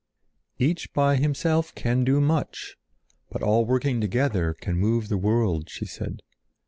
"Each 0.57 0.91
by 0.93 1.17
himself 1.17 1.75
can 1.75 2.03
do 2.03 2.19
much, 2.19 2.75
but 3.29 3.43
all 3.43 3.65
working 3.65 4.01
together 4.01 4.55
can 4.55 4.73
move 4.77 5.09
the 5.09 5.15
world," 5.19 5.69
she 5.69 5.85
said. 5.85 6.23